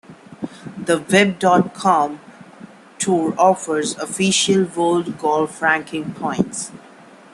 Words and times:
The 0.79 0.97
Web 1.11 1.37
dot 1.37 1.75
com 1.75 2.19
Tour 2.97 3.35
offers 3.37 3.95
Official 3.97 4.63
World 4.63 5.19
Golf 5.19 5.61
Ranking 5.61 6.15
points. 6.15 6.71